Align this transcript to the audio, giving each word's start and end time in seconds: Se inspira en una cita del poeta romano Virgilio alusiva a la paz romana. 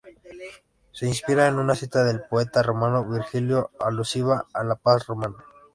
Se 0.93 1.05
inspira 1.05 1.47
en 1.47 1.59
una 1.59 1.75
cita 1.75 2.03
del 2.03 2.23
poeta 2.23 2.63
romano 2.63 3.05
Virgilio 3.07 3.69
alusiva 3.79 4.47
a 4.51 4.63
la 4.63 4.73
paz 4.75 5.05
romana. 5.05 5.37